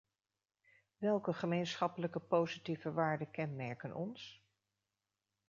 Welke 0.97 1.33
gemeenschappelijke 1.33 2.19
positieve 2.19 2.91
waarden 2.93 3.31
kenmerken 3.31 3.95
ons? 3.95 4.41